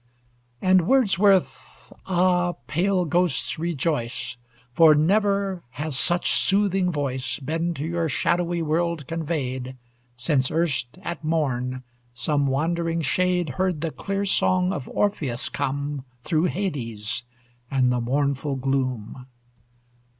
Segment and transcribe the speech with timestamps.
[0.63, 1.93] And Wordsworth!
[2.07, 4.35] Ah, pale ghosts, rejoice!
[4.73, 9.77] For never has such soothing voice Been to your shadowy world conveyed,
[10.15, 11.83] Since erst, at morn,
[12.15, 17.21] some wandering shade Heard the clear song of Orpheus come Through Hades,
[17.69, 19.27] and the mournful gloom.